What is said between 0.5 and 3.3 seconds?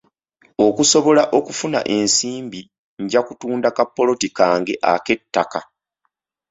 Okusobola okufuna ensimbi, nja